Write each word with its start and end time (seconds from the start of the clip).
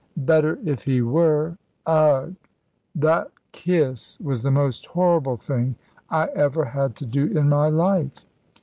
"Better 0.17 0.57
if 0.65 0.81
he 0.85 1.03
were. 1.03 1.59
Ugh! 1.85 2.33
That 2.95 3.27
kiss 3.51 4.17
was 4.19 4.41
the 4.41 4.49
most 4.49 4.87
horrible 4.87 5.37
thing 5.37 5.75
I 6.09 6.25
ever 6.29 6.65
had 6.65 6.95
to 6.95 7.05
do 7.05 7.25
in 7.27 7.47
my 7.49 7.67
life." 7.69 8.25